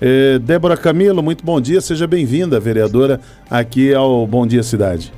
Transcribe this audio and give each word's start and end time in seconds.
É, 0.00 0.38
Débora 0.38 0.78
Camilo, 0.78 1.22
muito 1.22 1.44
bom 1.44 1.60
dia, 1.60 1.80
seja 1.80 2.06
bem-vinda, 2.06 2.58
vereadora, 2.58 3.20
aqui 3.50 3.92
ao 3.92 4.26
Bom 4.26 4.46
Dia 4.46 4.62
Cidade. 4.62 5.12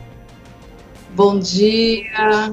Bom 1.14 1.38
dia. 1.38 2.52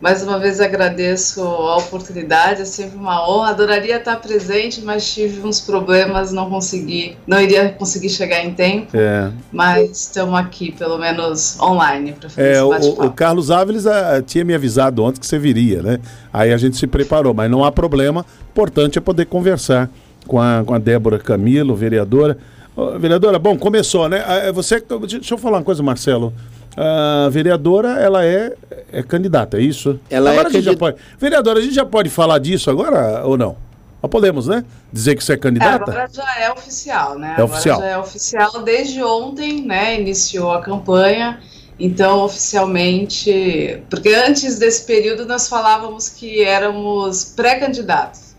Mais 0.00 0.22
uma 0.22 0.38
vez 0.38 0.60
agradeço 0.60 1.42
a 1.42 1.78
oportunidade, 1.78 2.62
é 2.62 2.64
sempre 2.64 2.96
uma 2.96 3.28
honra. 3.28 3.48
Adoraria 3.48 3.96
estar 3.96 4.14
presente, 4.16 4.82
mas 4.82 5.12
tive 5.12 5.44
uns 5.44 5.58
problemas, 5.60 6.30
não 6.30 6.48
consegui, 6.48 7.16
não 7.26 7.40
iria 7.40 7.70
conseguir 7.70 8.10
chegar 8.10 8.44
em 8.44 8.52
tempo. 8.52 8.94
É. 8.94 9.32
Mas 9.50 10.02
estamos 10.02 10.38
aqui, 10.38 10.70
pelo 10.70 10.98
menos 10.98 11.58
online, 11.58 12.12
para 12.12 12.28
fazer 12.28 12.48
é, 12.48 12.52
esse 12.52 12.88
o, 12.90 13.04
o, 13.04 13.10
Carlos 13.10 13.50
Áviles 13.50 13.86
a, 13.86 14.16
ah, 14.16 14.22
tinha 14.22 14.44
me 14.44 14.54
avisado 14.54 15.02
ontem 15.02 15.18
que 15.18 15.26
você 15.26 15.38
viria, 15.38 15.82
né? 15.82 15.98
Aí 16.32 16.52
a 16.52 16.56
gente 16.58 16.76
se 16.76 16.86
preparou, 16.86 17.32
mas 17.34 17.50
não 17.50 17.64
há 17.64 17.72
problema. 17.72 18.20
O 18.20 18.50
importante 18.50 18.98
é 18.98 19.00
poder 19.00 19.24
conversar 19.24 19.90
com 20.26 20.40
a, 20.40 20.62
com 20.64 20.74
a 20.74 20.78
Débora 20.78 21.18
Camilo, 21.18 21.74
vereadora. 21.74 22.36
Oh, 22.74 22.98
vereadora, 22.98 23.38
bom, 23.38 23.56
começou, 23.56 24.08
né? 24.08 24.22
Ah, 24.26 24.52
você, 24.52 24.82
deixa 25.08 25.34
eu 25.34 25.38
falar 25.38 25.58
uma 25.58 25.64
coisa, 25.64 25.82
Marcelo 25.82 26.32
a 26.76 27.28
vereadora 27.30 27.98
ela 27.98 28.24
é, 28.24 28.52
é 28.92 29.02
candidata, 29.02 29.56
é 29.56 29.62
isso? 29.62 29.98
Ela 30.10 30.30
agora 30.30 30.48
é 30.48 30.50
a 30.50 30.52
gente 30.52 30.64
já 30.64 30.76
pode. 30.76 30.98
Vereadora, 31.18 31.58
a 31.58 31.62
gente 31.62 31.74
já 31.74 31.86
pode 31.86 32.10
falar 32.10 32.38
disso 32.38 32.70
agora 32.70 33.24
ou 33.24 33.38
não? 33.38 33.56
Nós 34.02 34.10
podemos, 34.10 34.46
né? 34.46 34.62
Dizer 34.92 35.16
que 35.16 35.24
você 35.24 35.32
é 35.32 35.36
candidata? 35.38 35.90
É, 35.90 35.94
agora 35.94 36.08
já 36.12 36.38
é 36.38 36.52
oficial, 36.52 37.18
né? 37.18 37.28
É 37.28 37.32
agora 37.32 37.44
oficial. 37.46 37.80
já 37.80 37.86
é 37.86 37.98
oficial 37.98 38.62
desde 38.62 39.02
ontem, 39.02 39.62
né? 39.62 39.98
Iniciou 39.98 40.52
a 40.52 40.60
campanha. 40.60 41.40
Então, 41.78 42.20
oficialmente, 42.20 43.82
porque 43.90 44.08
antes 44.10 44.58
desse 44.58 44.86
período 44.86 45.26
nós 45.26 45.48
falávamos 45.48 46.08
que 46.08 46.42
éramos 46.42 47.24
pré-candidatos. 47.24 48.34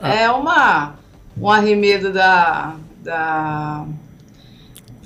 Ah. 0.00 0.14
É 0.14 0.30
uma 0.30 0.94
um 1.40 1.50
arremedo 1.50 2.12
da, 2.12 2.76
da 3.02 3.86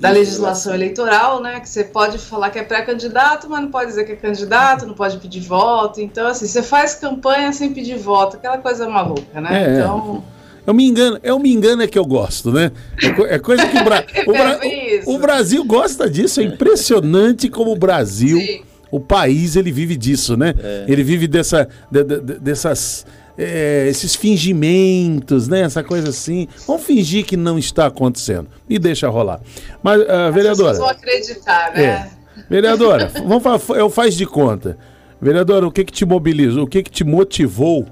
da 0.00 0.10
legislação 0.10 0.74
eleitoral, 0.74 1.42
né? 1.42 1.60
Que 1.60 1.68
você 1.68 1.82
pode 1.84 2.18
falar 2.18 2.50
que 2.50 2.58
é 2.58 2.62
pré-candidato, 2.62 3.48
mas 3.50 3.60
não 3.62 3.70
pode 3.70 3.88
dizer 3.88 4.04
que 4.04 4.12
é 4.12 4.16
candidato, 4.16 4.86
não 4.86 4.94
pode 4.94 5.16
pedir 5.18 5.40
voto. 5.40 6.00
Então, 6.00 6.26
assim, 6.28 6.46
você 6.46 6.62
faz 6.62 6.94
campanha 6.94 7.52
sem 7.52 7.72
pedir 7.72 7.96
voto, 7.98 8.36
aquela 8.36 8.58
coisa 8.58 8.88
maluca, 8.88 9.40
né? 9.40 9.64
É, 9.64 9.74
então. 9.74 10.22
Eu 10.66 10.74
me 10.74 10.86
engano, 10.86 11.18
eu 11.22 11.38
me 11.38 11.50
engano 11.50 11.82
é 11.82 11.86
que 11.86 11.98
eu 11.98 12.04
gosto, 12.04 12.52
né? 12.52 12.70
É, 13.02 13.34
é 13.34 13.38
coisa 13.38 13.66
que 13.66 13.76
o, 13.76 13.84
Bra 13.84 14.04
o, 14.26 14.32
Bra 14.32 14.60
o, 15.06 15.14
o, 15.14 15.18
Brasil 15.18 15.64
gosta 15.64 16.08
disso. 16.08 16.40
É 16.40 16.44
impressionante 16.44 17.48
como 17.48 17.72
o 17.72 17.76
Brasil, 17.76 18.38
Sim. 18.38 18.60
o 18.90 19.00
país, 19.00 19.56
ele 19.56 19.72
vive 19.72 19.96
disso, 19.96 20.36
né? 20.36 20.54
É. 20.62 20.84
Ele 20.86 21.02
vive 21.02 21.26
dessa, 21.26 21.68
de, 21.90 22.04
de, 22.04 22.20
dessas 22.20 23.06
é, 23.38 23.86
esses 23.88 24.16
fingimentos, 24.16 25.46
né? 25.46 25.60
Essa 25.60 25.84
coisa 25.84 26.08
assim. 26.08 26.48
Vamos 26.66 26.82
fingir 26.82 27.24
que 27.24 27.36
não 27.36 27.56
está 27.56 27.86
acontecendo 27.86 28.48
e 28.68 28.80
deixa 28.80 29.08
rolar. 29.08 29.40
Mas, 29.80 30.02
uh, 30.02 30.32
vereadora. 30.32 30.72
As 30.72 30.80
acreditar, 30.80 31.72
né? 31.72 31.84
É. 31.84 32.18
Vereadora, 32.50 33.10
vamos 33.24 33.42
falar, 33.42 33.60
eu 33.78 33.88
faz 33.88 34.16
de 34.16 34.26
conta. 34.26 34.76
Vereadora, 35.20 35.66
o 35.66 35.70
que 35.70 35.84
que 35.84 35.92
te 35.92 36.04
mobilizou? 36.04 36.64
O 36.64 36.66
que 36.66 36.82
que 36.82 36.90
te 36.90 37.04
motivou 37.04 37.86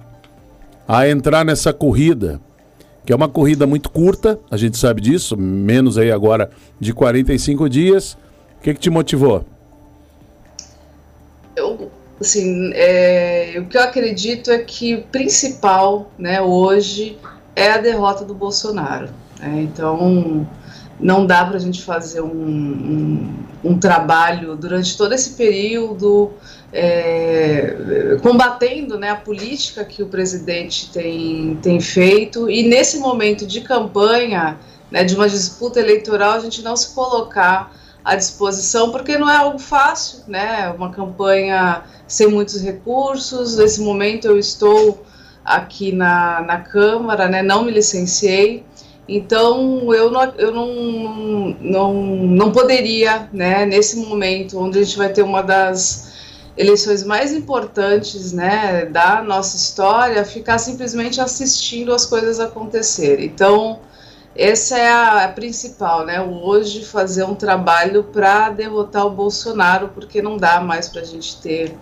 a 0.86 1.08
entrar 1.08 1.44
nessa 1.44 1.72
corrida? 1.72 2.41
Que 3.05 3.12
é 3.12 3.16
uma 3.16 3.28
corrida 3.28 3.66
muito 3.66 3.91
curta, 3.91 4.38
a 4.50 4.56
gente 4.56 4.77
sabe 4.77 5.00
disso, 5.00 5.36
menos 5.36 5.97
aí 5.97 6.10
agora 6.10 6.50
de 6.81 6.92
45 6.92 7.69
dias. 7.69 8.16
O 8.58 8.62
que 8.62 8.75
que 8.75 8.81
te 8.81 8.91
motivou? 8.91 9.44
Assim, 12.20 12.70
é, 12.75 13.56
o 13.59 13.67
que 13.67 13.77
eu 13.77 13.83
acredito 13.83 14.50
é 14.50 14.59
que 14.59 14.95
o 14.95 15.03
principal, 15.03 16.11
né, 16.19 16.41
hoje 16.41 17.19
é 17.55 17.72
a 17.72 17.78
derrota 17.78 18.25
do 18.25 18.34
Bolsonaro. 18.34 19.09
Né? 19.39 19.62
Então, 19.62 20.47
não 20.98 21.27
dá 21.27 21.44
para 21.44 21.56
a 21.56 21.61
gente 21.61 21.83
fazer 21.83 22.22
um, 22.22 22.27
um, 22.27 23.44
um, 23.64 23.78
trabalho 23.78 24.56
durante 24.56 24.97
todo 24.97 25.12
esse 25.12 25.34
período 25.34 26.31
é, 26.72 28.16
combatendo 28.22 28.99
né, 28.99 29.10
a 29.10 29.16
política 29.16 29.84
que 29.84 30.03
o 30.03 30.06
presidente 30.06 30.91
tem, 30.91 31.59
tem 31.62 31.81
feito 31.81 32.49
e 32.49 32.66
nesse 32.66 32.99
momento 32.99 33.47
de 33.47 33.60
campanha, 33.60 34.59
né, 34.91 35.05
de 35.05 35.15
uma 35.15 35.28
disputa 35.28 35.81
eleitoral, 35.81 36.32
a 36.32 36.41
gente 36.41 36.62
não 36.62 36.76
se 36.76 36.94
colocar 36.94 37.75
à 38.06 38.15
disposição, 38.15 38.93
porque 38.93 39.19
não 39.19 39.28
é 39.28 39.37
algo 39.37 39.59
fácil, 39.59 40.21
né? 40.28 40.71
Uma 40.71 40.93
campanha 40.93 41.83
sem 42.06 42.28
muitos 42.28 42.62
recursos. 42.62 43.56
Nesse 43.56 43.81
momento 43.81 44.28
eu 44.28 44.39
estou 44.39 45.05
aqui 45.44 45.91
na, 45.91 46.41
na 46.41 46.61
Câmara, 46.61 47.28
né? 47.28 47.43
Não 47.43 47.65
me 47.65 47.72
licenciei. 47.72 48.65
Então 49.09 49.93
eu 49.93 50.09
não, 50.09 50.22
eu 50.39 50.53
não, 50.53 51.56
não, 51.61 51.94
não 51.94 52.53
poderia, 52.53 53.28
né, 53.33 53.65
nesse 53.67 53.97
momento 53.97 54.59
onde 54.59 54.78
a 54.78 54.83
gente 54.83 54.97
vai 54.97 55.12
ter 55.12 55.23
uma 55.23 55.43
das 55.43 56.12
eleições 56.56 57.05
mais 57.05 57.33
importantes 57.33 58.33
né, 58.33 58.87
da 58.87 59.23
nossa 59.23 59.56
história, 59.56 60.25
ficar 60.25 60.59
simplesmente 60.59 61.21
assistindo 61.21 61.93
as 61.93 62.06
coisas 62.06 62.41
acontecerem. 62.41 63.27
Então, 63.27 63.81
essa 64.38 64.78
é 64.78 64.88
a, 64.88 65.24
a 65.24 65.28
principal, 65.28 66.04
né? 66.04 66.20
Hoje 66.20 66.84
fazer 66.84 67.24
um 67.24 67.34
trabalho 67.34 68.04
para 68.04 68.50
derrotar 68.50 69.06
o 69.06 69.10
Bolsonaro, 69.10 69.88
porque 69.88 70.22
não 70.22 70.36
dá 70.36 70.60
mais 70.60 70.88
para 70.88 71.02
a 71.02 71.04
gente 71.04 71.41
ter 71.41 71.76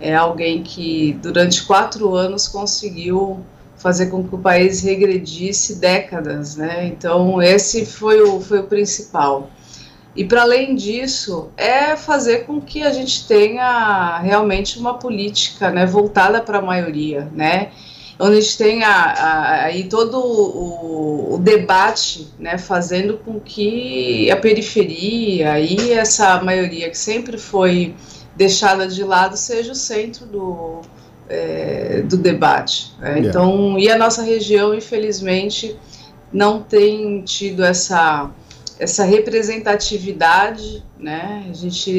é, 0.00 0.14
alguém 0.14 0.62
que 0.62 1.18
durante 1.22 1.64
quatro 1.64 2.14
anos 2.14 2.48
conseguiu 2.48 3.40
fazer 3.76 4.06
com 4.06 4.26
que 4.26 4.34
o 4.34 4.38
país 4.38 4.82
regredisse 4.82 5.76
décadas, 5.76 6.56
né? 6.56 6.86
Então 6.86 7.40
esse 7.40 7.86
foi 7.86 8.20
o, 8.22 8.40
foi 8.40 8.60
o 8.60 8.64
principal. 8.64 9.50
E 10.16 10.24
para 10.24 10.42
além 10.42 10.74
disso, 10.74 11.48
é 11.56 11.94
fazer 11.96 12.44
com 12.44 12.60
que 12.60 12.82
a 12.82 12.92
gente 12.92 13.26
tenha 13.28 14.18
realmente 14.18 14.78
uma 14.78 14.94
política, 14.94 15.70
né, 15.70 15.86
voltada 15.86 16.40
para 16.40 16.58
a 16.58 16.62
maioria, 16.62 17.28
né? 17.32 17.70
Onde 18.18 18.38
a 18.38 18.40
gente 18.40 18.58
tem 18.58 18.82
aí 18.82 19.84
todo 19.84 20.18
o, 20.18 21.34
o, 21.34 21.38
debate, 21.38 22.28
né, 22.38 22.58
fazendo 22.58 23.18
com 23.18 23.38
que 23.38 24.28
a 24.30 24.36
periferia 24.36 25.60
e 25.60 25.92
essa 25.92 26.42
maioria 26.42 26.90
que 26.90 26.98
sempre 26.98 27.38
foi 27.38 27.94
deixada 28.36 28.88
de 28.88 29.04
lado 29.04 29.36
seja 29.36 29.72
o 29.72 29.74
centro 29.74 30.26
do, 30.26 30.80
é, 31.28 32.02
do 32.02 32.16
debate. 32.16 32.92
Né? 32.98 33.20
Então, 33.20 33.78
e 33.78 33.88
a 33.88 33.96
nossa 33.96 34.22
região, 34.22 34.74
infelizmente, 34.74 35.76
não 36.32 36.60
tem 36.60 37.22
tido 37.22 37.64
essa 37.64 38.30
essa 38.78 39.04
representatividade, 39.04 40.84
né? 40.96 41.46
A 41.50 41.52
gente, 41.52 41.90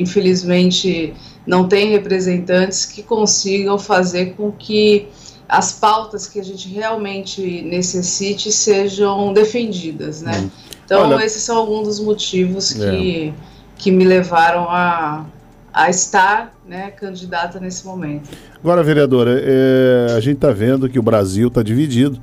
infelizmente, 0.00 1.12
não 1.44 1.66
tem 1.66 1.90
representantes 1.90 2.86
que 2.86 3.02
consigam 3.02 3.76
fazer 3.78 4.34
com 4.36 4.52
que 4.52 5.08
as 5.50 5.72
pautas 5.72 6.28
que 6.28 6.38
a 6.38 6.44
gente 6.44 6.68
realmente 6.68 7.62
necessite 7.62 8.52
sejam 8.52 9.32
defendidas, 9.32 10.22
né? 10.22 10.38
Hum. 10.38 10.50
Então, 10.84 11.10
Olha, 11.10 11.24
esses 11.24 11.42
são 11.42 11.56
alguns 11.56 11.86
dos 11.86 12.00
motivos 12.00 12.72
que, 12.72 13.28
é. 13.28 13.32
que 13.76 13.90
me 13.90 14.04
levaram 14.04 14.68
a, 14.68 15.26
a 15.72 15.90
estar 15.90 16.54
né, 16.66 16.90
candidata 16.92 17.58
nesse 17.58 17.84
momento. 17.84 18.28
Agora, 18.58 18.82
vereadora, 18.82 19.40
é, 19.42 20.14
a 20.16 20.20
gente 20.20 20.36
está 20.36 20.52
vendo 20.52 20.88
que 20.88 20.98
o 20.98 21.02
Brasil 21.02 21.48
está 21.48 21.62
dividido, 21.62 22.20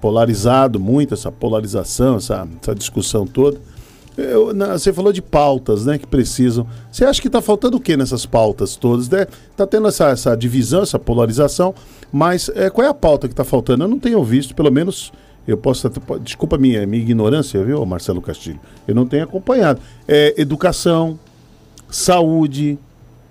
polarizado 0.00 0.80
muito, 0.80 1.14
essa 1.14 1.30
polarização, 1.30 2.16
essa, 2.16 2.46
essa 2.60 2.74
discussão 2.74 3.26
toda. 3.26 3.60
Eu, 4.20 4.54
na, 4.54 4.78
você 4.78 4.92
falou 4.92 5.12
de 5.12 5.22
pautas, 5.22 5.86
né, 5.86 5.98
que 5.98 6.06
precisam. 6.06 6.66
Você 6.90 7.04
acha 7.04 7.20
que 7.20 7.28
está 7.28 7.40
faltando 7.40 7.76
o 7.76 7.80
que 7.80 7.96
nessas 7.96 8.26
pautas 8.26 8.76
todas? 8.76 9.08
Né? 9.08 9.26
tendo 9.68 9.88
essa, 9.88 10.08
essa 10.08 10.36
divisão, 10.36 10.82
essa 10.82 10.98
polarização, 10.98 11.74
mas 12.12 12.50
é, 12.54 12.70
qual 12.70 12.86
é 12.86 12.90
a 12.90 12.94
pauta 12.94 13.28
que 13.28 13.32
está 13.32 13.44
faltando? 13.44 13.84
Eu 13.84 13.88
não 13.88 13.98
tenho 13.98 14.22
visto, 14.24 14.54
pelo 14.54 14.70
menos 14.70 15.12
eu 15.46 15.56
posso 15.56 15.90
desculpa 16.22 16.56
a 16.56 16.58
minha, 16.58 16.86
minha 16.86 17.02
ignorância, 17.02 17.62
viu, 17.64 17.84
Marcelo 17.84 18.20
Castilho? 18.20 18.60
Eu 18.86 18.94
não 18.94 19.06
tenho 19.06 19.24
acompanhado. 19.24 19.80
É, 20.06 20.34
educação, 20.40 21.18
saúde, 21.90 22.78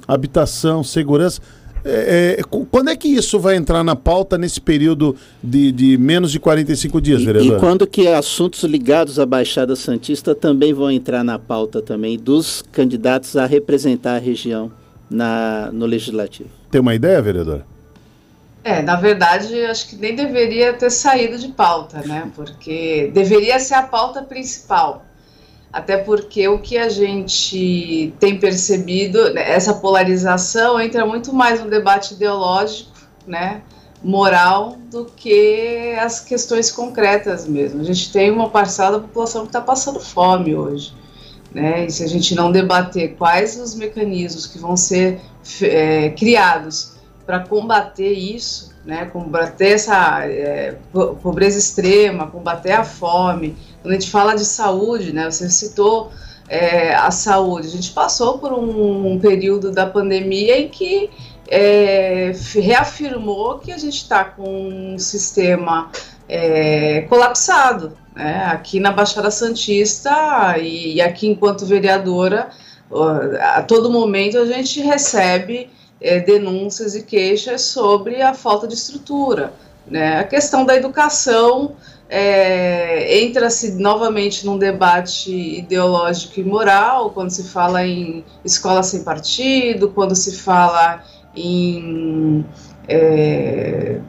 habitação, 0.07 0.83
segurança. 0.83 1.41
É, 1.83 2.37
é, 2.39 2.43
quando 2.43 2.89
é 2.89 2.95
que 2.95 3.07
isso 3.07 3.39
vai 3.39 3.55
entrar 3.55 3.83
na 3.83 3.95
pauta 3.95 4.37
nesse 4.37 4.59
período 4.59 5.15
de, 5.41 5.71
de 5.71 5.97
menos 5.97 6.31
de 6.31 6.39
45 6.39 6.99
dias, 6.99 7.23
vereador? 7.23 7.53
E, 7.53 7.57
e 7.57 7.59
quando 7.59 7.87
que 7.87 8.07
assuntos 8.07 8.63
ligados 8.63 9.19
à 9.19 9.25
Baixada 9.25 9.75
Santista 9.75 10.35
também 10.35 10.73
vão 10.73 10.91
entrar 10.91 11.23
na 11.23 11.39
pauta 11.39 11.81
também 11.81 12.17
dos 12.17 12.63
candidatos 12.71 13.37
a 13.37 13.45
representar 13.45 14.15
a 14.15 14.19
região 14.19 14.71
na, 15.09 15.69
no 15.71 15.85
Legislativo? 15.85 16.49
Tem 16.69 16.81
uma 16.81 16.93
ideia, 16.93 17.21
vereador? 17.21 17.63
É, 18.63 18.81
na 18.81 18.97
verdade, 18.97 19.55
acho 19.63 19.89
que 19.89 19.95
nem 19.95 20.15
deveria 20.15 20.73
ter 20.73 20.89
saído 20.89 21.37
de 21.37 21.47
pauta, 21.47 22.01
né? 22.05 22.29
Porque 22.35 23.09
deveria 23.13 23.57
ser 23.57 23.75
a 23.75 23.83
pauta 23.83 24.21
principal 24.21 25.05
até 25.71 25.97
porque 25.97 26.47
o 26.47 26.59
que 26.59 26.77
a 26.77 26.89
gente 26.89 28.13
tem 28.19 28.39
percebido, 28.39 29.33
né, 29.33 29.51
essa 29.51 29.73
polarização 29.73 30.79
entra 30.79 31.05
muito 31.05 31.31
mais 31.31 31.63
no 31.63 31.69
debate 31.69 32.15
ideológico, 32.15 32.91
né, 33.27 33.61
moral 34.03 34.77
do 34.89 35.05
que 35.05 35.95
as 35.99 36.19
questões 36.19 36.71
concretas 36.71 37.47
mesmo. 37.47 37.81
A 37.81 37.83
gente 37.83 38.11
tem 38.11 38.31
uma 38.31 38.49
parcela 38.49 38.93
da 38.93 38.99
população 38.99 39.41
que 39.41 39.49
está 39.49 39.61
passando 39.61 39.99
fome 39.99 40.55
hoje. 40.55 40.93
Né? 41.53 41.85
E 41.85 41.91
se 41.91 42.03
a 42.03 42.07
gente 42.07 42.35
não 42.35 42.51
debater 42.51 43.15
quais 43.15 43.59
os 43.59 43.75
mecanismos 43.75 44.45
que 44.45 44.57
vão 44.57 44.77
ser 44.77 45.19
é, 45.61 46.09
criados 46.11 46.93
para 47.25 47.39
combater 47.39 48.11
isso, 48.11 48.71
né? 48.89 49.05
combater 49.05 49.73
essa 49.73 50.25
é, 50.25 50.75
pobreza 51.21 51.59
extrema, 51.59 52.25
combater 52.27 52.71
a 52.71 52.83
fome, 52.83 53.55
quando 53.81 53.91
a 53.93 53.99
gente 53.99 54.09
fala 54.09 54.33
de 54.33 54.43
saúde, 54.43 55.13
né? 55.13 55.29
você 55.29 55.47
citou 55.47 56.11
é, 56.49 56.95
a 56.95 57.11
saúde, 57.11 57.67
a 57.67 57.71
gente 57.71 57.91
passou 57.91 58.39
por 58.39 58.51
um, 58.51 59.13
um 59.13 59.19
período 59.19 59.71
da 59.71 59.85
pandemia 59.85 60.59
em 60.59 60.67
que 60.67 61.11
é, 61.47 62.31
reafirmou 62.55 63.59
que 63.59 63.71
a 63.71 63.77
gente 63.77 63.97
está 63.97 64.25
com 64.25 64.93
um 64.95 64.97
sistema 64.97 65.91
é, 66.27 67.01
colapsado. 67.01 67.95
Né? 68.15 68.43
Aqui 68.47 68.79
na 68.79 68.91
Baixada 68.91 69.29
Santista 69.29 70.57
e, 70.57 70.95
e, 70.95 71.01
aqui 71.01 71.27
enquanto 71.27 71.65
vereadora, 71.65 72.49
a 73.55 73.61
todo 73.61 73.91
momento 73.91 74.39
a 74.39 74.45
gente 74.47 74.81
recebe 74.81 75.69
é, 76.01 76.19
denúncias 76.19 76.95
e 76.95 77.03
queixas 77.03 77.61
sobre 77.61 78.21
a 78.21 78.33
falta 78.33 78.67
de 78.67 78.73
estrutura. 78.73 79.53
Né? 79.87 80.19
A 80.19 80.23
questão 80.23 80.65
da 80.65 80.75
educação 80.75 81.75
é, 82.09 83.21
entra-se 83.21 83.73
novamente 83.73 84.45
num 84.45 84.57
debate 84.57 85.31
ideológico 85.31 86.39
e 86.39 86.43
moral, 86.43 87.11
quando 87.11 87.29
se 87.29 87.43
fala 87.43 87.85
em 87.85 88.25
escola 88.43 88.81
sem 88.81 89.03
partido, 89.03 89.89
quando 89.89 90.15
se 90.15 90.37
fala 90.37 91.03
em 91.35 92.43
é, 92.87 93.99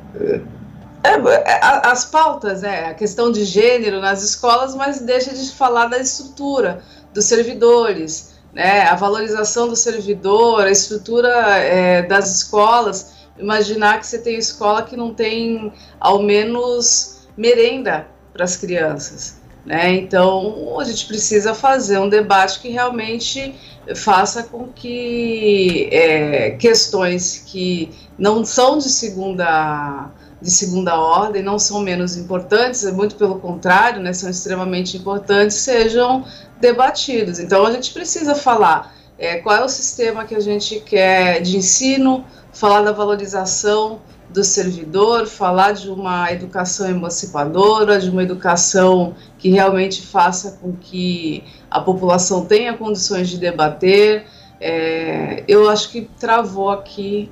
é, 1.02 1.10
é 1.10 1.60
as 1.62 2.06
pautas, 2.06 2.62
né, 2.62 2.86
a 2.86 2.94
questão 2.94 3.30
de 3.30 3.44
gênero 3.44 4.00
nas 4.00 4.22
escolas, 4.22 4.74
mas 4.74 5.00
deixa 5.00 5.34
de 5.34 5.50
falar 5.52 5.86
da 5.86 5.98
estrutura 5.98 6.82
dos 7.12 7.24
servidores, 7.26 8.34
né, 8.52 8.82
a 8.82 8.94
valorização 8.94 9.68
do 9.68 9.76
servidor, 9.76 10.62
a 10.62 10.70
estrutura 10.70 11.28
é, 11.58 12.02
das 12.02 12.34
escolas. 12.36 13.14
Imaginar 13.38 14.00
que 14.00 14.06
você 14.06 14.18
tem 14.18 14.36
escola 14.36 14.82
que 14.82 14.96
não 14.96 15.14
tem 15.14 15.72
ao 15.98 16.22
menos 16.22 17.28
merenda 17.36 18.06
para 18.32 18.44
as 18.44 18.56
crianças. 18.56 19.40
Né? 19.64 19.94
Então, 19.94 20.78
a 20.78 20.84
gente 20.84 21.06
precisa 21.06 21.54
fazer 21.54 21.98
um 21.98 22.08
debate 22.08 22.60
que 22.60 22.68
realmente 22.68 23.54
faça 23.94 24.42
com 24.42 24.68
que 24.68 25.88
é, 25.90 26.50
questões 26.52 27.44
que 27.46 27.90
não 28.18 28.44
são 28.44 28.78
de 28.78 28.88
segunda 28.88 30.10
de 30.40 30.50
segunda 30.50 30.98
ordem, 30.98 31.42
não 31.42 31.58
são 31.58 31.80
menos 31.80 32.16
importantes, 32.16 32.84
é 32.84 32.92
muito 32.92 33.14
pelo 33.16 33.38
contrário, 33.38 34.00
né, 34.00 34.12
são 34.12 34.30
extremamente 34.30 34.96
importantes, 34.96 35.56
sejam 35.56 36.24
debatidos. 36.60 37.38
Então 37.38 37.66
a 37.66 37.70
gente 37.72 37.92
precisa 37.92 38.34
falar 38.34 38.94
é, 39.18 39.36
qual 39.36 39.56
é 39.56 39.64
o 39.64 39.68
sistema 39.68 40.24
que 40.24 40.34
a 40.34 40.40
gente 40.40 40.80
quer 40.80 41.42
de 41.42 41.56
ensino, 41.56 42.24
falar 42.52 42.82
da 42.82 42.92
valorização 42.92 44.00
do 44.30 44.44
servidor, 44.44 45.26
falar 45.26 45.72
de 45.72 45.90
uma 45.90 46.30
educação 46.32 46.88
emancipadora, 46.88 48.00
de 48.00 48.08
uma 48.08 48.22
educação 48.22 49.14
que 49.38 49.50
realmente 49.50 50.06
faça 50.06 50.58
com 50.60 50.72
que 50.72 51.42
a 51.70 51.80
população 51.80 52.46
tenha 52.46 52.74
condições 52.74 53.28
de 53.28 53.38
debater. 53.38 54.24
É, 54.60 55.42
eu 55.48 55.68
acho 55.68 55.90
que 55.90 56.08
travou 56.18 56.70
aqui. 56.70 57.30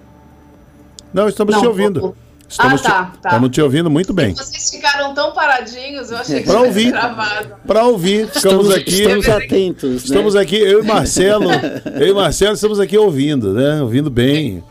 Não, 1.13 1.29
estamos 1.29 1.55
Não, 1.55 1.63
te 1.63 1.67
ouvindo. 1.69 2.17
Estamos, 2.49 2.81
ah, 2.87 2.89
tá, 2.89 3.05
te, 3.05 3.19
tá. 3.19 3.29
estamos 3.29 3.51
te 3.51 3.61
ouvindo 3.61 3.91
muito 3.91 4.15
bem. 4.15 4.31
E 4.31 4.35
vocês 4.35 4.71
ficaram 4.71 5.13
tão 5.13 5.33
paradinhos, 5.33 6.11
eu 6.11 6.17
achei 6.17 6.41
que 6.41 6.47
para 6.47 6.63
ouvir, 6.63 6.91
travado. 6.91 7.57
Para 7.67 7.85
ouvir, 7.85 8.29
estamos, 8.35 8.71
aqui. 8.71 9.03
Estamos 9.03 9.29
atentos. 9.29 9.91
Né? 9.91 9.97
Estamos 9.97 10.37
aqui, 10.37 10.57
eu 10.57 10.83
e 10.83 10.87
Marcelo, 10.87 11.51
eu 12.01 12.09
e 12.09 12.15
Marcelo 12.15 12.55
estamos 12.55 12.81
aqui 12.81 12.97
ouvindo, 12.97 13.53
né? 13.53 13.83
Ouvindo 13.83 14.11
bem. 14.11 14.65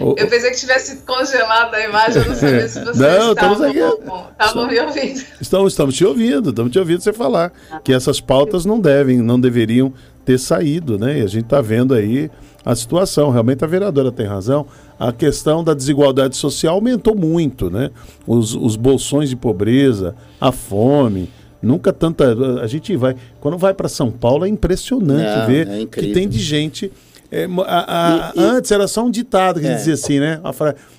Eu 0.00 0.28
pensei 0.28 0.50
que 0.52 0.56
tivesse 0.56 0.98
congelado 0.98 1.74
a 1.74 1.84
imagem, 1.84 2.22
eu 2.22 2.28
não 2.28 2.34
sabia 2.36 2.68
se 2.68 2.84
vocês 2.84 2.96
não, 2.96 3.32
estavam, 3.32 3.68
estavam 4.30 4.66
me 4.68 4.78
ouvindo. 4.78 5.24
Estamos, 5.40 5.72
estamos 5.72 5.94
te 5.96 6.04
ouvindo, 6.04 6.50
estamos 6.50 6.70
te 6.70 6.78
ouvindo 6.78 7.00
você 7.00 7.12
falar 7.12 7.52
ah, 7.68 7.80
que 7.80 7.92
essas 7.92 8.20
pautas 8.20 8.64
não 8.64 8.78
devem, 8.78 9.18
não 9.18 9.40
deveriam 9.40 9.92
ter 10.24 10.38
saído, 10.38 10.96
né? 10.96 11.18
E 11.18 11.22
a 11.22 11.26
gente 11.26 11.44
está 11.44 11.60
vendo 11.60 11.94
aí 11.94 12.30
a 12.68 12.74
situação. 12.74 13.30
Realmente 13.30 13.64
a 13.64 13.66
vereadora 13.66 14.12
tem 14.12 14.26
razão. 14.26 14.66
A 14.98 15.10
questão 15.10 15.64
da 15.64 15.72
desigualdade 15.72 16.36
social 16.36 16.74
aumentou 16.74 17.16
muito, 17.16 17.70
né? 17.70 17.90
Os, 18.26 18.54
os 18.54 18.76
bolsões 18.76 19.30
de 19.30 19.36
pobreza, 19.36 20.14
a 20.38 20.52
fome. 20.52 21.30
Nunca 21.62 21.94
tanta. 21.94 22.60
A 22.60 22.66
gente 22.66 22.94
vai. 22.94 23.16
Quando 23.40 23.56
vai 23.56 23.72
para 23.72 23.88
São 23.88 24.10
Paulo 24.10 24.44
é 24.44 24.48
impressionante 24.48 25.46
ver 25.46 25.66
é 25.66 25.86
que 25.86 26.12
tem 26.12 26.28
de 26.28 26.38
gente 26.38 26.92
é, 27.30 27.46
a, 27.66 28.30
a, 28.30 28.32
e, 28.34 28.40
antes 28.40 28.70
era 28.70 28.88
só 28.88 29.04
um 29.04 29.10
ditado 29.10 29.60
que 29.60 29.66
é. 29.66 29.74
dizia 29.74 29.94
assim, 29.94 30.18
né? 30.18 30.40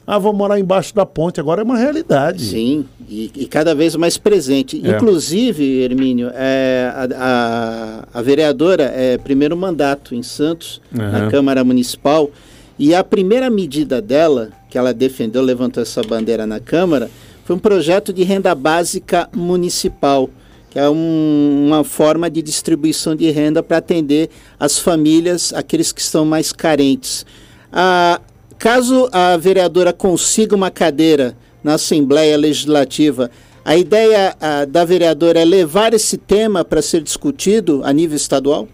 Ah, 0.05 0.19
vou 0.19 0.31
morar 0.31 0.59
embaixo 0.59 0.93
da 0.93 1.03
ponte, 1.03 1.39
agora 1.39 1.61
é 1.61 1.63
uma 1.63 1.77
realidade. 1.77 2.45
Sim, 2.45 2.85
e, 3.07 3.31
e 3.35 3.45
cada 3.47 3.73
vez 3.73 3.95
mais 3.95 4.17
presente. 4.17 4.79
É. 4.85 4.91
Inclusive, 4.91 5.81
Hermínio, 5.81 6.29
é, 6.33 6.91
a, 7.15 8.05
a, 8.13 8.21
vereadora 8.21 8.83
é 8.83 9.17
primeiro 9.17 9.57
mandato 9.57 10.13
em 10.13 10.21
Santos, 10.21 10.79
uhum. 10.95 11.11
na 11.11 11.31
Câmara 11.31 11.63
Municipal, 11.63 12.29
e 12.77 12.93
a 12.93 13.03
primeira 13.03 13.49
medida 13.49 13.99
dela, 13.99 14.49
que 14.69 14.77
ela 14.77 14.93
defendeu, 14.93 15.41
levantou 15.41 15.81
essa 15.81 16.03
bandeira 16.03 16.45
na 16.45 16.59
Câmara, 16.59 17.09
foi 17.43 17.55
um 17.55 17.59
projeto 17.59 18.13
de 18.13 18.23
renda 18.23 18.53
básica 18.53 19.27
municipal 19.33 20.29
que 20.69 20.77
é 20.77 20.89
um, 20.89 21.65
uma 21.67 21.83
forma 21.83 22.29
de 22.29 22.41
distribuição 22.41 23.15
de 23.15 23.29
renda 23.31 23.63
para 23.63 23.77
atender 23.77 24.29
as 24.59 24.77
famílias, 24.77 25.51
aqueles 25.53 25.91
que 25.91 26.01
estão 26.01 26.25
mais 26.25 26.51
carentes. 26.51 27.25
Ah, 27.71 28.21
caso 28.57 29.09
a 29.11 29.35
vereadora 29.37 29.91
consiga 29.91 30.55
uma 30.55 30.69
cadeira 30.69 31.35
na 31.63 31.73
Assembleia 31.73 32.37
Legislativa, 32.37 33.31
a 33.65 33.75
ideia 33.75 34.35
ah, 34.39 34.65
da 34.65 34.85
vereadora 34.85 35.39
é 35.39 35.45
levar 35.45 35.93
esse 35.93 36.17
tema 36.17 36.63
para 36.63 36.81
ser 36.81 37.01
discutido 37.01 37.81
a 37.83 37.91
nível 37.91 38.15
estadual? 38.15 38.67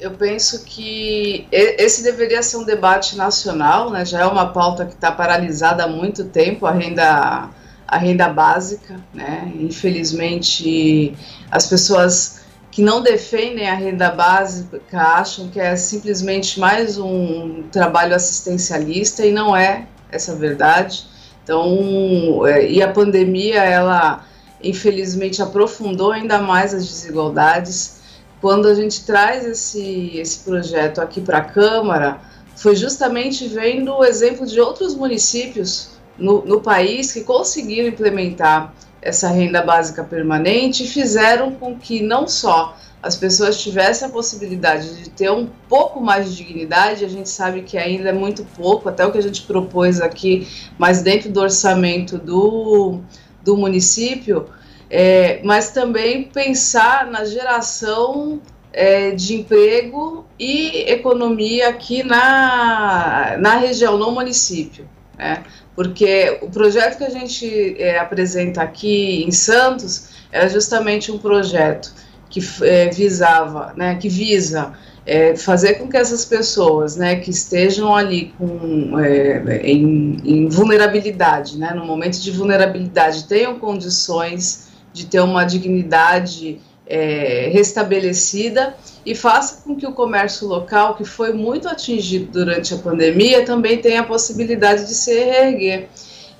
Eu 0.00 0.12
penso 0.12 0.64
que 0.64 1.48
esse 1.50 2.04
deveria 2.04 2.40
ser 2.40 2.56
um 2.56 2.64
debate 2.64 3.16
nacional, 3.16 3.90
né? 3.90 4.04
já 4.04 4.20
é 4.20 4.26
uma 4.26 4.46
pauta 4.52 4.86
que 4.86 4.94
está 4.94 5.10
paralisada 5.10 5.82
há 5.82 5.88
muito 5.88 6.24
tempo, 6.24 6.66
a 6.66 6.70
renda 6.70 7.50
a 7.88 7.96
renda 7.96 8.28
básica, 8.28 9.00
né? 9.14 9.50
Infelizmente, 9.58 11.16
as 11.50 11.66
pessoas 11.66 12.42
que 12.70 12.82
não 12.82 13.02
defendem 13.02 13.68
a 13.68 13.74
renda 13.74 14.10
básica 14.10 15.00
acham 15.00 15.48
que 15.48 15.58
é 15.58 15.74
simplesmente 15.74 16.60
mais 16.60 16.98
um 16.98 17.64
trabalho 17.72 18.14
assistencialista 18.14 19.24
e 19.24 19.32
não 19.32 19.56
é 19.56 19.86
essa 20.12 20.36
verdade. 20.36 21.06
Então, 21.42 22.46
é, 22.46 22.70
e 22.70 22.82
a 22.82 22.92
pandemia, 22.92 23.64
ela 23.64 24.24
infelizmente 24.62 25.40
aprofundou 25.40 26.12
ainda 26.12 26.38
mais 26.38 26.74
as 26.74 26.86
desigualdades. 26.86 28.00
Quando 28.38 28.68
a 28.68 28.74
gente 28.74 29.04
traz 29.06 29.46
esse, 29.46 30.18
esse 30.18 30.40
projeto 30.40 31.00
aqui 31.00 31.22
para 31.22 31.38
a 31.38 31.44
Câmara, 31.44 32.20
foi 32.54 32.76
justamente 32.76 33.48
vendo 33.48 33.94
o 33.94 34.04
exemplo 34.04 34.46
de 34.46 34.60
outros 34.60 34.94
municípios 34.94 35.97
no, 36.18 36.44
no 36.44 36.60
país 36.60 37.12
que 37.12 37.22
conseguiram 37.22 37.88
implementar 37.88 38.74
essa 39.00 39.28
renda 39.28 39.62
básica 39.62 40.02
permanente 40.02 40.84
e 40.84 40.88
fizeram 40.88 41.52
com 41.52 41.78
que 41.78 42.02
não 42.02 42.26
só 42.26 42.76
as 43.00 43.14
pessoas 43.14 43.62
tivessem 43.62 44.08
a 44.08 44.10
possibilidade 44.10 45.02
de 45.02 45.10
ter 45.10 45.30
um 45.30 45.48
pouco 45.68 46.00
mais 46.00 46.30
de 46.30 46.44
dignidade, 46.44 47.04
a 47.04 47.08
gente 47.08 47.28
sabe 47.28 47.62
que 47.62 47.78
ainda 47.78 48.08
é 48.08 48.12
muito 48.12 48.44
pouco, 48.56 48.88
até 48.88 49.06
o 49.06 49.12
que 49.12 49.18
a 49.18 49.22
gente 49.22 49.42
propôs 49.42 50.00
aqui, 50.00 50.48
mas 50.76 51.00
dentro 51.00 51.30
do 51.30 51.40
orçamento 51.40 52.18
do, 52.18 52.98
do 53.42 53.56
município, 53.56 54.46
é, 54.90 55.40
mas 55.44 55.70
também 55.70 56.24
pensar 56.24 57.06
na 57.06 57.24
geração 57.24 58.40
é, 58.72 59.12
de 59.12 59.34
emprego 59.36 60.26
e 60.38 60.90
economia 60.90 61.68
aqui 61.68 62.02
na, 62.02 63.36
na 63.38 63.56
região, 63.56 63.96
no 63.96 64.10
município. 64.10 64.88
Né? 65.18 65.42
porque 65.78 66.38
o 66.42 66.50
projeto 66.50 66.98
que 66.98 67.04
a 67.04 67.08
gente 67.08 67.76
é, 67.78 68.00
apresenta 68.00 68.62
aqui 68.62 69.22
em 69.22 69.30
Santos 69.30 70.08
era 70.32 70.48
justamente 70.48 71.12
um 71.12 71.18
projeto 71.18 71.94
que 72.28 72.40
é, 72.62 72.88
visava, 72.88 73.72
né, 73.76 73.94
que 73.94 74.08
visa 74.08 74.72
é, 75.06 75.36
fazer 75.36 75.74
com 75.74 75.88
que 75.88 75.96
essas 75.96 76.24
pessoas, 76.24 76.96
né, 76.96 77.14
que 77.16 77.30
estejam 77.30 77.94
ali 77.94 78.34
com, 78.36 78.98
é, 78.98 79.60
em, 79.62 80.16
em, 80.24 80.48
vulnerabilidade, 80.48 81.56
né, 81.56 81.72
no 81.72 81.86
momento 81.86 82.20
de 82.20 82.32
vulnerabilidade, 82.32 83.28
tenham 83.28 83.56
condições 83.60 84.66
de 84.92 85.06
ter 85.06 85.20
uma 85.20 85.44
dignidade 85.44 86.60
é, 86.88 87.50
restabelecida 87.52 88.74
e 89.04 89.14
faça 89.14 89.62
com 89.62 89.76
que 89.76 89.86
o 89.86 89.92
comércio 89.92 90.48
local, 90.48 90.96
que 90.96 91.04
foi 91.04 91.32
muito 91.32 91.68
atingido 91.68 92.32
durante 92.32 92.72
a 92.72 92.78
pandemia, 92.78 93.44
também 93.44 93.78
tenha 93.78 94.00
a 94.00 94.04
possibilidade 94.04 94.86
de 94.86 94.94
se 94.94 95.12
reerguer. 95.12 95.88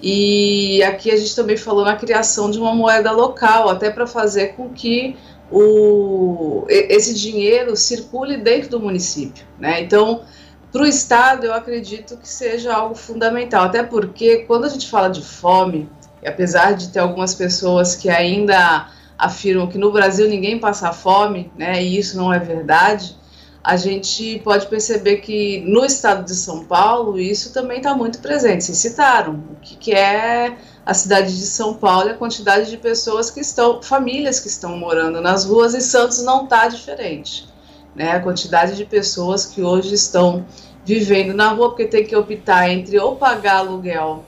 E 0.00 0.83
aqui 0.85 1.11
a 1.11 1.17
gente 1.17 1.35
também 1.37 1.57
falou 1.57 1.85
na 1.85 1.97
criação 1.97 2.50
de 2.50 2.59
uma 2.59 2.75
moeda 2.75 3.11
local, 3.12 3.69
até 3.69 3.90
para 3.90 4.07
fazer 4.07 4.55
com 4.55 4.71
que 4.71 5.17
o, 5.50 6.64
esse 6.69 7.14
dinheiro 7.14 7.76
circule 7.76 8.37
dentro 8.37 8.71
do 8.71 8.81
município. 8.81 9.45
Né? 9.59 9.83
Então, 9.83 10.23
para 10.73 10.83
o 10.83 10.87
Estado, 10.87 11.47
eu 11.47 11.55
acredito 11.55 12.17
que 12.17 12.28
seja 12.28 12.75
algo 12.75 12.95
fundamental, 12.95 13.64
até 13.64 13.83
porque 13.83 14.45
quando 14.47 14.64
a 14.64 14.69
gente 14.69 14.88
fala 14.88 15.09
de 15.09 15.23
fome, 15.23 15.88
apesar 16.25 16.73
de 16.73 16.88
ter 16.88 17.00
algumas 17.00 17.35
pessoas 17.35 17.97
que 17.97 18.09
ainda 18.09 18.88
afirmam 19.18 19.66
que 19.66 19.76
no 19.76 19.90
Brasil 19.90 20.28
ninguém 20.28 20.58
passa 20.58 20.92
fome, 20.92 21.50
né, 21.56 21.82
e 21.82 21.98
isso 21.98 22.16
não 22.16 22.32
é 22.32 22.38
verdade, 22.38 23.16
a 23.62 23.76
gente 23.76 24.40
pode 24.44 24.66
perceber 24.66 25.16
que 25.16 25.60
no 25.66 25.84
estado 25.84 26.25
de 26.25 26.34
São 26.34 26.64
Paulo 26.64 27.18
isso 27.18 27.52
também 27.52 27.78
está 27.78 27.94
muito 27.94 28.18
presente. 28.20 28.64
Vocês 28.64 28.78
citaram 28.78 29.34
o 29.52 29.56
que, 29.60 29.76
que 29.76 29.92
é 29.92 30.56
a 30.87 30.94
cidade 30.94 31.37
de 31.37 31.44
São 31.44 31.75
Paulo 31.75 32.08
e 32.08 32.12
a 32.12 32.14
quantidade 32.14 32.70
de 32.70 32.78
pessoas 32.78 33.30
que 33.30 33.40
estão, 33.40 33.82
famílias 33.82 34.40
que 34.40 34.48
estão 34.48 34.75
morando 34.78 35.20
nas 35.20 35.44
ruas, 35.44 35.75
e 35.75 35.82
Santos 35.82 36.22
não 36.22 36.44
está 36.44 36.66
diferente. 36.68 37.46
Né? 37.94 38.12
A 38.12 38.20
quantidade 38.20 38.75
de 38.75 38.87
pessoas 38.87 39.44
que 39.44 39.60
hoje 39.60 39.92
estão 39.94 40.46
vivendo 40.82 41.34
na 41.34 41.50
rua 41.50 41.68
porque 41.68 41.84
tem 41.84 42.06
que 42.06 42.16
optar 42.16 42.70
entre 42.70 42.98
ou 42.98 43.16
pagar 43.16 43.56
aluguel 43.56 44.25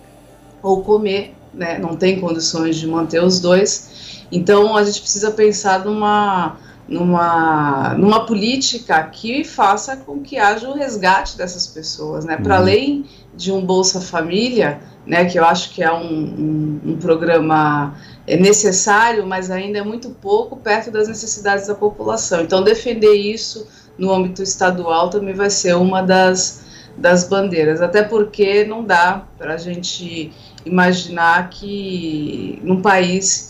ou 0.62 0.82
comer, 0.82 1.34
né? 1.54 1.78
não 1.78 1.96
tem 1.96 2.20
condições 2.20 2.76
de 2.76 2.86
manter 2.86 3.24
os 3.24 3.40
dois. 3.40 4.19
Então 4.30 4.76
a 4.76 4.84
gente 4.84 5.00
precisa 5.00 5.30
pensar 5.30 5.84
numa, 5.84 6.56
numa, 6.88 7.94
numa 7.94 8.26
política 8.26 9.02
que 9.04 9.44
faça 9.44 9.96
com 9.96 10.20
que 10.20 10.38
haja 10.38 10.68
o 10.68 10.74
resgate 10.74 11.36
dessas 11.36 11.66
pessoas, 11.66 12.24
né? 12.24 12.36
Para 12.36 12.56
uhum. 12.56 12.60
além 12.60 13.06
de 13.34 13.52
um 13.52 13.64
Bolsa 13.64 14.00
Família, 14.00 14.80
né, 15.06 15.24
que 15.24 15.38
eu 15.38 15.44
acho 15.44 15.70
que 15.70 15.82
é 15.82 15.92
um, 15.92 16.04
um, 16.04 16.80
um 16.90 16.96
programa 16.96 17.94
é 18.26 18.36
necessário, 18.36 19.26
mas 19.26 19.50
ainda 19.50 19.78
é 19.78 19.82
muito 19.82 20.10
pouco 20.10 20.56
perto 20.56 20.90
das 20.90 21.08
necessidades 21.08 21.66
da 21.66 21.74
população. 21.74 22.42
Então, 22.42 22.62
defender 22.62 23.14
isso 23.14 23.66
no 23.98 24.12
âmbito 24.12 24.42
estadual 24.42 25.10
também 25.10 25.34
vai 25.34 25.50
ser 25.50 25.74
uma 25.74 26.02
das, 26.02 26.64
das 26.96 27.24
bandeiras, 27.24 27.80
até 27.80 28.02
porque 28.02 28.64
não 28.64 28.84
dá 28.84 29.24
para 29.36 29.54
a 29.54 29.56
gente 29.56 30.32
imaginar 30.64 31.50
que 31.50 32.60
num 32.62 32.80
país 32.80 33.49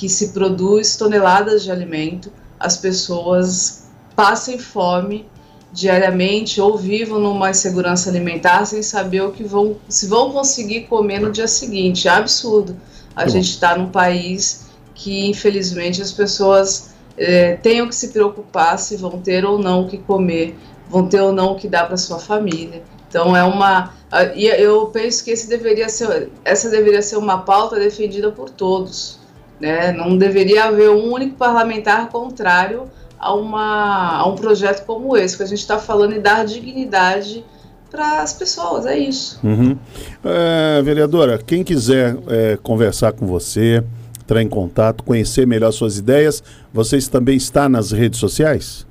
que 0.00 0.08
se 0.08 0.28
produz 0.28 0.96
toneladas 0.96 1.62
de 1.62 1.70
alimento, 1.70 2.32
as 2.58 2.74
pessoas 2.74 3.90
passem 4.16 4.58
fome 4.58 5.26
diariamente 5.70 6.58
ou 6.58 6.78
vivam 6.78 7.20
numa 7.20 7.50
insegurança 7.50 8.08
alimentar 8.08 8.64
sem 8.64 8.82
saber 8.82 9.20
o 9.20 9.30
que 9.30 9.44
vão, 9.44 9.76
se 9.90 10.06
vão 10.06 10.32
conseguir 10.32 10.84
comer 10.84 11.20
no 11.20 11.30
dia 11.30 11.46
seguinte. 11.46 12.08
É 12.08 12.12
absurdo. 12.12 12.74
A 13.14 13.24
Bom. 13.24 13.28
gente 13.28 13.50
está 13.50 13.76
num 13.76 13.90
país 13.90 14.70
que, 14.94 15.28
infelizmente, 15.28 16.00
as 16.00 16.12
pessoas 16.12 16.94
é, 17.18 17.56
tenham 17.56 17.86
que 17.86 17.94
se 17.94 18.08
preocupar 18.08 18.78
se 18.78 18.96
vão 18.96 19.20
ter 19.20 19.44
ou 19.44 19.58
não 19.58 19.82
o 19.82 19.86
que 19.86 19.98
comer, 19.98 20.56
vão 20.88 21.08
ter 21.08 21.20
ou 21.20 21.30
não 21.30 21.52
o 21.52 21.56
que 21.56 21.68
dar 21.68 21.86
para 21.86 21.98
sua 21.98 22.18
família. 22.18 22.82
Então 23.06 23.36
é 23.36 23.44
uma 23.44 23.92
e 24.34 24.46
eu 24.46 24.86
penso 24.86 25.22
que 25.22 25.30
esse 25.30 25.46
deveria 25.46 25.90
ser 25.90 26.30
essa 26.42 26.70
deveria 26.70 27.02
ser 27.02 27.16
uma 27.16 27.38
pauta 27.38 27.76
defendida 27.76 28.32
por 28.32 28.48
todos, 28.48 29.19
né? 29.60 29.92
Não 29.92 30.16
deveria 30.16 30.64
haver 30.64 30.90
um 30.90 31.12
único 31.12 31.36
parlamentar 31.36 32.08
contrário 32.08 32.84
a, 33.18 33.34
uma, 33.34 34.16
a 34.18 34.26
um 34.26 34.34
projeto 34.34 34.84
como 34.86 35.16
esse, 35.16 35.36
que 35.36 35.42
a 35.42 35.46
gente 35.46 35.58
está 35.58 35.78
falando 35.78 36.14
e 36.14 36.18
dar 36.18 36.44
dignidade 36.44 37.44
para 37.90 38.22
as 38.22 38.32
pessoas, 38.32 38.86
é 38.86 38.96
isso. 38.96 39.38
Uhum. 39.42 39.76
É, 40.24 40.80
vereadora, 40.82 41.38
quem 41.38 41.64
quiser 41.64 42.16
é, 42.28 42.58
conversar 42.62 43.12
com 43.12 43.26
você, 43.26 43.82
entrar 44.20 44.40
em 44.40 44.48
contato, 44.48 45.02
conhecer 45.02 45.46
melhor 45.46 45.72
suas 45.72 45.98
ideias, 45.98 46.42
vocês 46.72 47.08
também 47.08 47.36
está 47.36 47.68
nas 47.68 47.90
redes 47.90 48.20
sociais? 48.20 48.86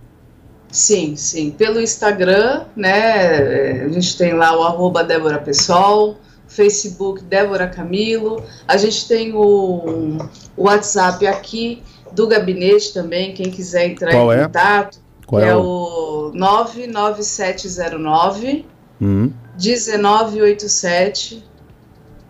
Sim, 0.70 1.16
sim. 1.16 1.50
Pelo 1.50 1.80
Instagram, 1.80 2.66
né? 2.76 3.86
A 3.86 3.90
gente 3.90 4.16
tem 4.18 4.34
lá 4.34 4.56
o 4.56 4.64
arroba 4.64 5.04
Débora 5.04 5.40
Pessoal, 5.40 6.18
Facebook 6.50 7.24
Débora 7.24 7.68
Camilo. 7.68 8.44
A 8.68 8.76
gente 8.76 9.08
tem 9.08 9.34
o, 9.34 10.18
o 10.58 10.64
WhatsApp 10.64 11.26
aqui, 11.26 11.82
do 12.12 12.28
gabinete 12.28 12.94
também, 12.94 13.34
quem 13.34 13.50
quiser 13.52 13.88
entrar 13.88 14.12
Qual 14.12 14.34
em 14.34 14.40
é? 14.40 14.44
contato, 14.44 15.00
Qual 15.26 15.42
é, 15.42 15.48
é 15.50 15.56
o 15.56 16.32
99709 16.34 18.66
hum. 19.00 19.32
1987. 19.58 21.42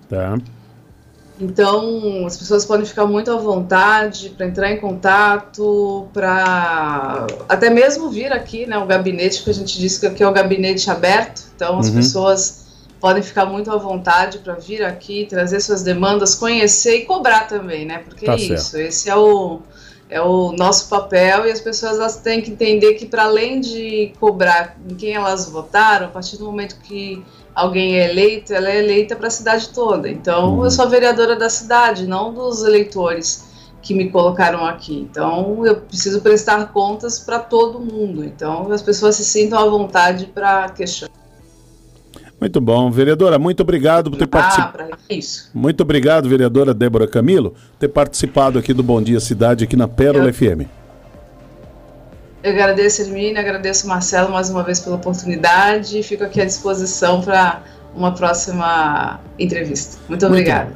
Tá. 0.09 0.37
Então, 1.39 2.25
as 2.25 2.35
pessoas 2.35 2.65
podem 2.65 2.85
ficar 2.85 3.05
muito 3.05 3.31
à 3.31 3.37
vontade 3.37 4.31
para 4.31 4.45
entrar 4.45 4.69
em 4.71 4.77
contato, 4.77 6.09
para 6.11 7.25
até 7.47 7.69
mesmo 7.69 8.09
vir 8.09 8.33
aqui, 8.33 8.65
né? 8.65 8.77
O 8.77 8.85
gabinete 8.85 9.41
que 9.41 9.49
a 9.49 9.53
gente 9.53 9.79
disse 9.79 10.01
que 10.01 10.07
aqui 10.07 10.21
é 10.21 10.27
o 10.27 10.33
gabinete 10.33 10.91
aberto, 10.91 11.43
então 11.55 11.79
as 11.79 11.87
uhum. 11.87 11.95
pessoas 11.95 12.65
podem 12.99 13.23
ficar 13.23 13.45
muito 13.45 13.71
à 13.71 13.77
vontade 13.77 14.39
para 14.39 14.55
vir 14.55 14.83
aqui, 14.83 15.25
trazer 15.29 15.59
suas 15.61 15.83
demandas, 15.83 16.35
conhecer 16.35 16.97
e 16.97 17.05
cobrar 17.05 17.47
também, 17.47 17.85
né? 17.85 17.99
Porque 17.99 18.25
tá 18.25 18.33
é 18.33 18.35
isso, 18.37 18.77
esse 18.77 19.09
é 19.09 19.15
o, 19.15 19.61
é 20.09 20.21
o 20.21 20.51
nosso 20.51 20.89
papel 20.89 21.45
e 21.45 21.51
as 21.51 21.61
pessoas 21.61 21.97
elas 21.97 22.17
têm 22.17 22.41
que 22.41 22.51
entender 22.51 22.95
que 22.95 23.05
para 23.05 23.23
além 23.23 23.61
de 23.61 24.13
cobrar 24.19 24.77
em 24.89 24.95
quem 24.95 25.13
elas 25.13 25.49
votaram, 25.49 26.07
a 26.07 26.09
partir 26.09 26.37
do 26.37 26.45
momento 26.45 26.77
que 26.81 27.23
alguém 27.55 27.97
é 27.97 28.09
eleito, 28.09 28.53
ela 28.53 28.69
é 28.69 28.79
eleita 28.79 29.15
para 29.15 29.27
a 29.27 29.31
cidade 29.31 29.69
toda. 29.69 30.09
Então, 30.09 30.57
uhum. 30.57 30.65
eu 30.65 30.71
sou 30.71 30.87
vereadora 30.89 31.35
da 31.35 31.49
cidade, 31.49 32.05
não 32.05 32.33
dos 32.33 32.63
eleitores 32.63 33.47
que 33.81 33.93
me 33.93 34.09
colocaram 34.09 34.65
aqui. 34.65 35.07
Então, 35.09 35.65
eu 35.65 35.77
preciso 35.77 36.21
prestar 36.21 36.73
contas 36.73 37.19
para 37.19 37.39
todo 37.39 37.79
mundo. 37.79 38.23
Então, 38.23 38.71
as 38.71 38.81
pessoas 38.81 39.15
se 39.15 39.23
sintam 39.23 39.57
à 39.57 39.65
vontade 39.65 40.25
para 40.27 40.69
questionar. 40.69 41.18
Muito 42.39 42.61
bom. 42.61 42.89
Vereadora, 42.89 43.37
muito 43.37 43.61
obrigado 43.61 44.09
por 44.09 44.17
ter 44.17 44.25
ah, 44.25 44.27
participado. 44.27 44.97
Isso. 45.09 45.49
Muito 45.53 45.81
obrigado, 45.81 46.29
vereadora 46.29 46.73
Débora 46.73 47.07
Camilo, 47.07 47.53
ter 47.77 47.89
participado 47.89 48.57
aqui 48.57 48.73
do 48.73 48.83
Bom 48.83 49.01
Dia 49.01 49.19
Cidade, 49.19 49.63
aqui 49.63 49.75
na 49.75 49.87
Pérola 49.87 50.29
Eu... 50.29 50.33
FM. 50.33 50.69
Eu 52.41 52.51
agradeço, 52.51 53.01
Hermine, 53.01 53.37
agradeço, 53.37 53.85
Marcelo, 53.85 54.31
mais 54.31 54.49
uma 54.49 54.63
vez 54.63 54.79
pela 54.79 54.95
oportunidade 54.95 55.99
e 55.99 56.03
fico 56.03 56.23
aqui 56.23 56.39
à 56.39 56.45
disposição 56.45 57.21
para 57.21 57.61
uma 57.93 58.13
próxima 58.13 59.19
entrevista. 59.37 59.97
Muito 60.07 60.25
obrigada. 60.25 60.71